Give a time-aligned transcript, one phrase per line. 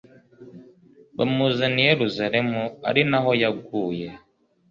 [1.17, 4.07] bamuzana i yeruzalemu, ari na ho yaguye